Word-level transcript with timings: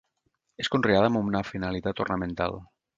És 0.63 0.71
conreada 0.77 1.11
amb 1.13 1.21
una 1.21 1.45
finalitat 1.53 2.05
ornamental. 2.09 2.63